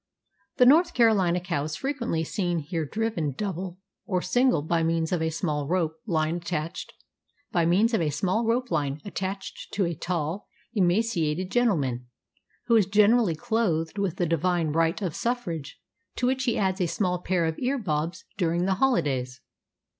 [0.57, 3.77] The North Carolina cow is frequently seen here driven double
[4.07, 6.95] or single by means of a small rope line attached
[9.73, 12.07] to a tall, emaciated gentleman,
[12.65, 15.79] who is generally clothed with the divine right of suffrage,
[16.15, 19.39] to which he adds a small pair of ear bobbs during the holidays.